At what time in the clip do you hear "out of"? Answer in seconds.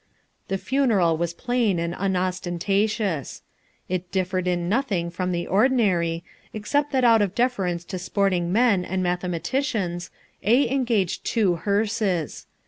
7.03-7.35